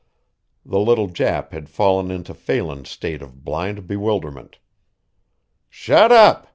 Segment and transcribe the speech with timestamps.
[0.65, 4.57] The little Jap had fallen into Phelan's state of blind bewilderment.
[5.69, 6.47] "Shut up!"